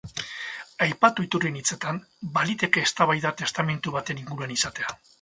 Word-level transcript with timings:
Aipatu 0.85 1.25
iturrien 1.27 1.59
hitzetan, 1.59 2.01
baliteke 2.39 2.87
eztabaida 2.89 3.37
testamentu 3.45 3.99
baten 4.01 4.27
ingurua 4.27 4.53
izatea. 4.61 5.01